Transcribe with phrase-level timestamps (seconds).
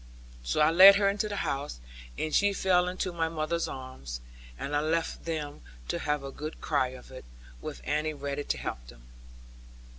[0.41, 1.79] So I led her into the house,
[2.17, 4.19] and she fell into my mother's arms;
[4.57, 7.23] and I left them to have a good cry of it,
[7.61, 9.03] with Annie ready to help them.